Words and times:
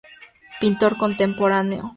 Pintor 0.61 0.93
contemporáneo. 1.01 1.83